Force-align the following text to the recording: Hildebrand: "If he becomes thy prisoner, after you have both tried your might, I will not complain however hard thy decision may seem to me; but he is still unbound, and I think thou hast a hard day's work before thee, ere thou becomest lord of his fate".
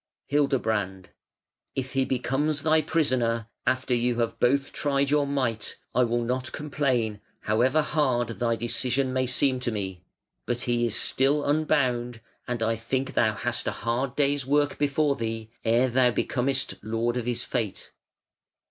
Hildebrand: 0.25 1.09
"If 1.75 1.93
he 1.93 2.05
becomes 2.05 2.63
thy 2.63 2.81
prisoner, 2.81 3.45
after 3.67 3.93
you 3.93 4.15
have 4.19 4.39
both 4.39 4.71
tried 4.71 5.11
your 5.11 5.27
might, 5.27 5.77
I 5.93 6.05
will 6.05 6.23
not 6.23 6.51
complain 6.51 7.21
however 7.41 7.83
hard 7.83 8.29
thy 8.29 8.55
decision 8.55 9.13
may 9.13 9.27
seem 9.27 9.59
to 9.59 9.71
me; 9.71 10.01
but 10.47 10.61
he 10.61 10.87
is 10.87 10.95
still 10.95 11.45
unbound, 11.45 12.19
and 12.47 12.63
I 12.63 12.77
think 12.77 13.13
thou 13.13 13.35
hast 13.35 13.67
a 13.67 13.71
hard 13.85 14.15
day's 14.15 14.43
work 14.43 14.79
before 14.79 15.15
thee, 15.15 15.51
ere 15.63 15.87
thou 15.87 16.09
becomest 16.09 16.83
lord 16.83 17.15
of 17.15 17.27
his 17.27 17.43
fate". 17.43 17.91